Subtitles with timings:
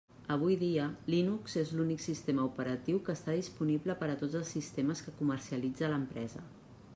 [0.35, 5.05] Avui dia, Linux és l'únic sistema operatiu que està disponible per a tots els sistemes
[5.09, 6.45] que comercialitza l'empresa.